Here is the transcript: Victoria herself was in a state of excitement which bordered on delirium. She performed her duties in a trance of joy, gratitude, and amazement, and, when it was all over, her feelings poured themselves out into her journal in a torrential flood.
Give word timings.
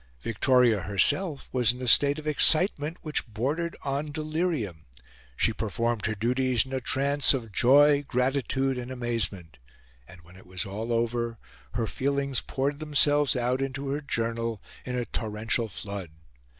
Victoria 0.21 0.79
herself 0.81 1.47
was 1.53 1.73
in 1.73 1.79
a 1.83 1.87
state 1.87 2.17
of 2.17 2.25
excitement 2.25 2.97
which 3.03 3.27
bordered 3.27 3.75
on 3.83 4.11
delirium. 4.11 4.87
She 5.37 5.53
performed 5.53 6.07
her 6.07 6.15
duties 6.15 6.65
in 6.65 6.73
a 6.73 6.81
trance 6.81 7.35
of 7.35 7.51
joy, 7.51 8.01
gratitude, 8.07 8.79
and 8.79 8.89
amazement, 8.89 9.59
and, 10.07 10.19
when 10.21 10.37
it 10.37 10.47
was 10.47 10.65
all 10.65 10.91
over, 10.91 11.37
her 11.73 11.85
feelings 11.85 12.41
poured 12.41 12.79
themselves 12.79 13.35
out 13.35 13.61
into 13.61 13.89
her 13.89 14.01
journal 14.01 14.59
in 14.85 14.95
a 14.97 15.05
torrential 15.05 15.67
flood. 15.67 16.09